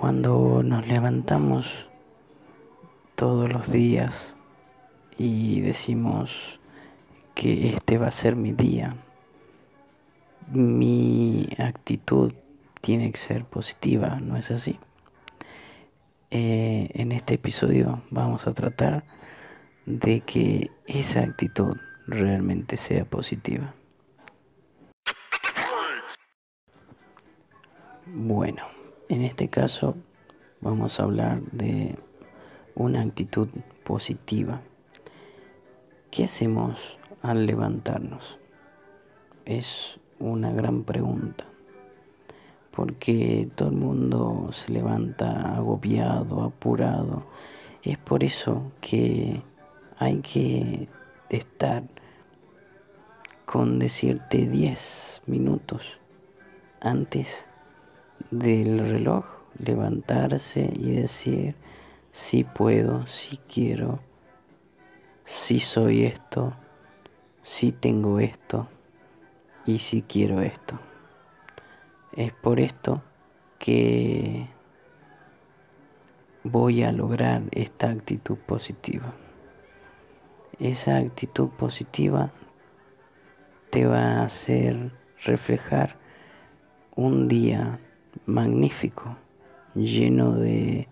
Cuando 0.00 0.62
nos 0.62 0.88
levantamos 0.88 1.86
todos 3.16 3.52
los 3.52 3.70
días 3.70 4.34
y 5.18 5.60
decimos 5.60 6.58
que 7.34 7.74
este 7.74 7.98
va 7.98 8.06
a 8.06 8.10
ser 8.10 8.34
mi 8.34 8.52
día, 8.52 8.96
mi 10.50 11.50
actitud 11.58 12.32
tiene 12.80 13.12
que 13.12 13.18
ser 13.18 13.44
positiva, 13.44 14.18
¿no 14.22 14.38
es 14.38 14.50
así? 14.50 14.78
Eh, 16.30 16.88
en 16.94 17.12
este 17.12 17.34
episodio 17.34 18.02
vamos 18.08 18.46
a 18.46 18.54
tratar 18.54 19.04
de 19.84 20.22
que 20.22 20.70
esa 20.86 21.20
actitud 21.20 21.76
realmente 22.06 22.78
sea 22.78 23.04
positiva. 23.04 23.74
Bueno, 28.06 28.79
en 29.10 29.22
este 29.22 29.48
caso 29.48 29.96
vamos 30.60 31.00
a 31.00 31.02
hablar 31.02 31.42
de 31.50 31.98
una 32.76 33.02
actitud 33.02 33.48
positiva. 33.82 34.60
¿Qué 36.12 36.24
hacemos 36.24 36.96
al 37.20 37.44
levantarnos? 37.44 38.38
Es 39.44 39.98
una 40.20 40.52
gran 40.52 40.84
pregunta, 40.84 41.44
porque 42.70 43.48
todo 43.56 43.70
el 43.70 43.76
mundo 43.76 44.50
se 44.52 44.72
levanta 44.72 45.56
agobiado, 45.56 46.42
apurado. 46.42 47.24
Es 47.82 47.98
por 47.98 48.22
eso 48.22 48.70
que 48.80 49.42
hay 49.98 50.20
que 50.20 50.88
estar 51.30 51.82
con 53.44 53.80
decirte 53.80 54.46
10 54.46 55.22
minutos 55.26 55.98
antes 56.80 57.49
del 58.30 58.78
reloj, 58.78 59.24
levantarse 59.58 60.70
y 60.72 60.92
decir, 60.92 61.54
si 62.12 62.44
puedo, 62.44 63.06
si 63.06 63.38
quiero, 63.38 64.00
si 65.24 65.60
soy 65.60 66.04
esto, 66.04 66.54
si 67.42 67.72
tengo 67.72 68.20
esto 68.20 68.68
y 69.66 69.78
si 69.78 70.02
quiero 70.02 70.40
esto. 70.40 70.78
Es 72.12 72.32
por 72.32 72.60
esto 72.60 73.02
que 73.58 74.48
voy 76.42 76.82
a 76.82 76.92
lograr 76.92 77.42
esta 77.52 77.90
actitud 77.90 78.36
positiva. 78.38 79.14
Esa 80.58 80.96
actitud 80.96 81.48
positiva 81.50 82.32
te 83.70 83.86
va 83.86 84.20
a 84.20 84.24
hacer 84.24 84.92
reflejar 85.22 85.96
un 86.96 87.28
día 87.28 87.78
magnífico, 88.26 89.16
lleno 89.74 90.32
de 90.32 90.88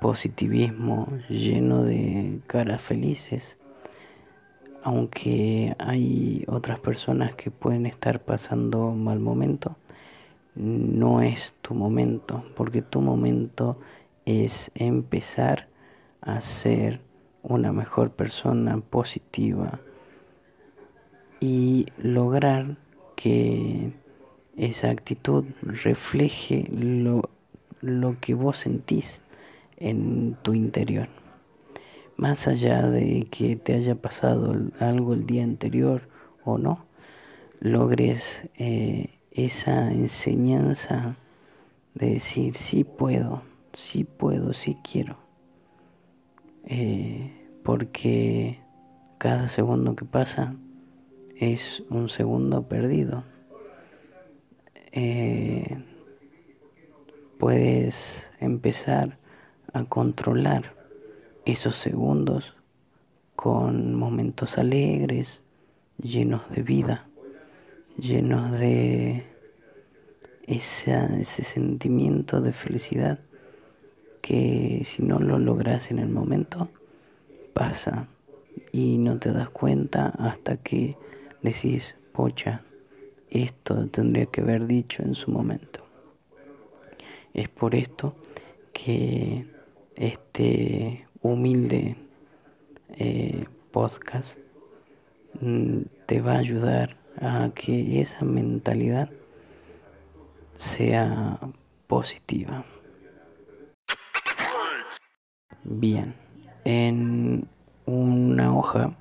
positivismo, 0.00 1.08
lleno 1.30 1.82
de 1.82 2.40
caras 2.46 2.82
felices, 2.82 3.56
aunque 4.82 5.74
hay 5.78 6.44
otras 6.46 6.78
personas 6.78 7.34
que 7.34 7.50
pueden 7.50 7.86
estar 7.86 8.20
pasando 8.20 8.90
mal 8.90 9.18
momento, 9.18 9.76
no 10.54 11.22
es 11.22 11.54
tu 11.62 11.74
momento, 11.74 12.44
porque 12.54 12.82
tu 12.82 13.00
momento 13.00 13.78
es 14.26 14.70
empezar 14.74 15.68
a 16.20 16.42
ser 16.42 17.00
una 17.42 17.72
mejor 17.72 18.10
persona 18.10 18.78
positiva 18.78 19.80
y 21.40 21.86
lograr 21.96 22.76
que 23.16 23.93
esa 24.56 24.90
actitud 24.90 25.44
refleje 25.62 26.68
lo, 26.70 27.30
lo 27.80 28.16
que 28.20 28.34
vos 28.34 28.58
sentís 28.58 29.20
en 29.76 30.36
tu 30.42 30.54
interior. 30.54 31.08
Más 32.16 32.46
allá 32.46 32.82
de 32.82 33.26
que 33.30 33.56
te 33.56 33.74
haya 33.74 33.96
pasado 33.96 34.54
algo 34.78 35.14
el 35.14 35.26
día 35.26 35.42
anterior 35.42 36.08
o 36.44 36.58
no, 36.58 36.84
logres 37.60 38.48
eh, 38.56 39.18
esa 39.32 39.90
enseñanza 39.90 41.16
de 41.94 42.14
decir 42.14 42.54
sí 42.54 42.84
puedo, 42.84 43.42
sí 43.74 44.04
puedo, 44.04 44.52
sí 44.52 44.76
quiero. 44.84 45.16
Eh, 46.66 47.32
porque 47.62 48.60
cada 49.18 49.48
segundo 49.48 49.96
que 49.96 50.04
pasa 50.04 50.54
es 51.36 51.82
un 51.90 52.08
segundo 52.08 52.68
perdido. 52.68 53.24
Eh, 54.96 55.76
puedes 57.36 58.28
empezar 58.38 59.18
a 59.72 59.82
controlar 59.86 60.72
esos 61.44 61.74
segundos 61.74 62.54
con 63.34 63.96
momentos 63.96 64.56
alegres, 64.56 65.42
llenos 66.00 66.48
de 66.48 66.62
vida, 66.62 67.08
llenos 67.98 68.52
de 68.52 69.26
ese 70.46 71.42
sentimiento 71.42 72.40
de 72.40 72.52
felicidad 72.52 73.18
que 74.22 74.82
si 74.84 75.02
no 75.02 75.18
lo 75.18 75.40
logras 75.40 75.90
en 75.90 75.98
el 75.98 76.08
momento, 76.08 76.68
pasa. 77.52 78.06
Y 78.70 78.98
no 78.98 79.18
te 79.18 79.32
das 79.32 79.48
cuenta 79.50 80.06
hasta 80.06 80.56
que 80.56 80.96
decís, 81.42 81.96
pocha, 82.12 82.62
esto 83.34 83.88
tendría 83.88 84.26
que 84.26 84.42
haber 84.42 84.66
dicho 84.66 85.02
en 85.02 85.16
su 85.16 85.30
momento. 85.32 85.84
Es 87.34 87.48
por 87.48 87.74
esto 87.74 88.14
que 88.72 89.44
este 89.96 91.04
humilde 91.20 91.96
eh, 92.96 93.44
podcast 93.72 94.38
mm, 95.40 95.80
te 96.06 96.20
va 96.20 96.34
a 96.34 96.38
ayudar 96.38 96.96
a 97.20 97.50
que 97.54 98.00
esa 98.00 98.24
mentalidad 98.24 99.10
sea 100.54 101.40
positiva. 101.88 102.64
Bien, 105.64 106.14
en 106.64 107.48
una 107.86 108.56
hoja, 108.56 108.94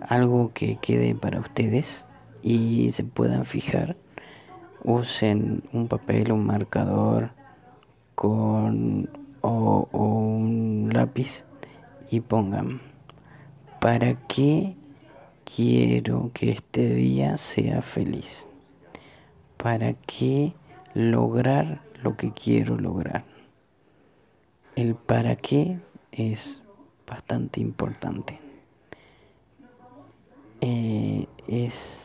algo 0.00 0.52
que 0.54 0.78
quede 0.80 1.14
para 1.16 1.40
ustedes 1.40 2.06
y 2.42 2.90
se 2.92 3.04
puedan 3.04 3.44
fijar, 3.44 3.96
usen 4.84 5.62
un 5.72 5.88
papel, 5.88 6.32
un 6.32 6.44
marcador 6.44 7.30
con 8.14 9.08
o, 9.40 9.88
un 9.92 10.90
lápiz 10.92 11.44
y 12.10 12.20
pongan 12.20 12.80
¿para 13.80 14.14
qué 14.26 14.76
quiero 15.44 16.30
que 16.34 16.50
este 16.50 16.94
día 16.94 17.36
sea 17.38 17.82
feliz? 17.82 18.46
¿Para 19.56 19.94
qué 19.94 20.52
lograr 20.94 21.80
lo 22.02 22.16
que 22.16 22.32
quiero 22.32 22.76
lograr? 22.76 23.24
El 24.76 24.94
para 24.94 25.36
qué 25.36 25.78
es 26.10 26.62
bastante 27.06 27.60
importante. 27.60 28.40
Eh, 30.60 31.26
es 31.48 32.01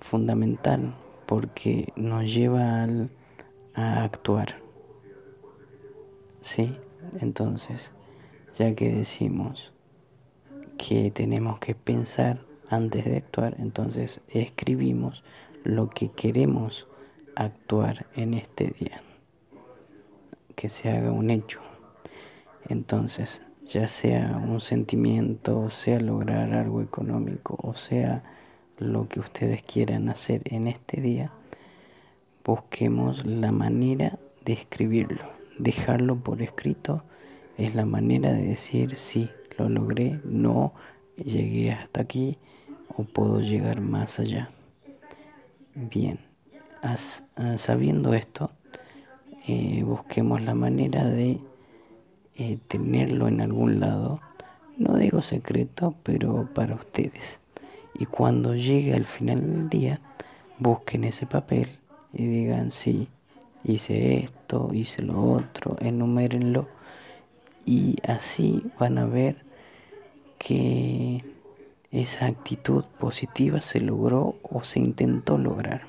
fundamental 0.00 0.94
porque 1.26 1.92
nos 1.96 2.32
lleva 2.32 2.86
a 3.74 4.02
actuar. 4.02 4.56
¿Sí? 6.42 6.76
Entonces, 7.20 7.92
ya 8.58 8.74
que 8.74 8.92
decimos 8.92 9.72
que 10.78 11.10
tenemos 11.10 11.58
que 11.60 11.74
pensar 11.74 12.40
antes 12.68 13.04
de 13.04 13.18
actuar, 13.18 13.56
entonces 13.58 14.20
escribimos 14.28 15.22
lo 15.64 15.90
que 15.90 16.10
queremos 16.10 16.88
actuar 17.36 18.06
en 18.14 18.34
este 18.34 18.74
día. 18.78 19.02
Que 20.56 20.68
se 20.68 20.90
haga 20.90 21.12
un 21.12 21.30
hecho. 21.30 21.60
Entonces, 22.68 23.42
ya 23.64 23.86
sea 23.86 24.36
un 24.36 24.60
sentimiento, 24.60 25.60
o 25.60 25.70
sea 25.70 26.00
lograr 26.00 26.52
algo 26.54 26.82
económico, 26.82 27.56
o 27.62 27.74
sea 27.74 28.22
lo 28.80 29.08
que 29.08 29.20
ustedes 29.20 29.62
quieran 29.62 30.08
hacer 30.08 30.42
en 30.46 30.66
este 30.66 31.00
día, 31.00 31.30
busquemos 32.44 33.24
la 33.26 33.52
manera 33.52 34.18
de 34.44 34.54
escribirlo, 34.54 35.22
dejarlo 35.58 36.16
por 36.16 36.42
escrito 36.42 37.04
es 37.58 37.74
la 37.74 37.84
manera 37.84 38.32
de 38.32 38.46
decir 38.46 38.96
sí, 38.96 39.28
lo 39.58 39.68
logré, 39.68 40.18
no 40.24 40.72
llegué 41.16 41.72
hasta 41.72 42.00
aquí 42.00 42.38
o 42.96 43.04
puedo 43.04 43.40
llegar 43.40 43.82
más 43.82 44.18
allá. 44.18 44.50
Bien, 45.74 46.18
sabiendo 47.56 48.14
esto, 48.14 48.50
eh, 49.46 49.82
busquemos 49.84 50.40
la 50.40 50.54
manera 50.54 51.04
de 51.04 51.38
eh, 52.36 52.58
tenerlo 52.66 53.28
en 53.28 53.42
algún 53.42 53.78
lado, 53.78 54.20
no 54.78 54.96
digo 54.96 55.20
secreto, 55.20 55.94
pero 56.02 56.48
para 56.54 56.74
ustedes. 56.76 57.39
Y 57.94 58.06
cuando 58.06 58.54
llegue 58.54 58.94
al 58.94 59.04
final 59.04 59.40
del 59.40 59.68
día, 59.68 60.00
busquen 60.58 61.04
ese 61.04 61.26
papel 61.26 61.68
y 62.12 62.26
digan, 62.26 62.70
sí, 62.70 63.08
hice 63.64 64.24
esto, 64.24 64.70
hice 64.72 65.02
lo 65.02 65.32
otro, 65.32 65.76
enumérenlo 65.80 66.68
y 67.64 67.96
así 68.06 68.62
van 68.78 68.98
a 68.98 69.04
ver 69.04 69.44
que 70.38 71.24
esa 71.90 72.26
actitud 72.26 72.84
positiva 72.98 73.60
se 73.60 73.80
logró 73.80 74.36
o 74.42 74.64
se 74.64 74.78
intentó 74.78 75.38
lograr. 75.38 75.82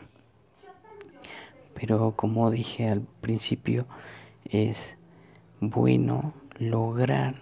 Pero 1.74 2.14
como 2.16 2.52
dije 2.52 2.90
al 2.90 3.02
principio, 3.22 3.86
es 4.46 4.96
bueno 5.60 6.34
lograr 6.60 7.36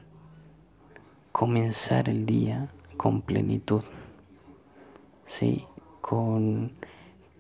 comenzar 1.32 2.10
el 2.10 2.26
día 2.26 2.70
con 2.98 3.22
plenitud, 3.22 3.84
¿sí? 5.30 5.66
con, 6.02 6.72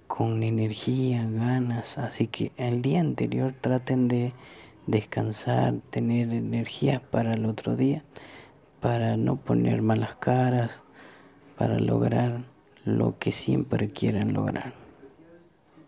con 0.08 0.44
energía, 0.44 1.28
ganas. 1.30 1.98
Así 1.98 2.28
que 2.28 2.52
el 2.56 2.82
día 2.82 3.02
anterior 3.02 3.54
traten 3.60 4.08
de 4.08 4.34
descansar, 4.88 5.74
tener 5.90 6.32
energía 6.32 7.02
para 7.12 7.34
el 7.34 7.46
otro 7.46 7.76
día, 7.76 8.04
para 8.80 9.18
no 9.18 9.36
poner 9.36 9.82
malas 9.82 10.16
caras, 10.16 10.72
para 11.58 11.80
lograr 11.80 12.44
lo 12.86 13.18
que 13.20 13.32
siempre 13.32 13.90
quieren 13.90 14.34
lograr. 14.34 14.79